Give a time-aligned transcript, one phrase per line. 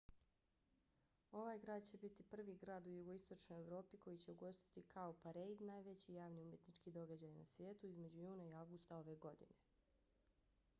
[1.31, 6.41] ovaj grad će biti prvi grad u jugoistočnoj evropi koji će ugostiti cowparade najveći javni
[6.47, 9.65] umjetnički događaj na svijetu između juna i avgusta ove godine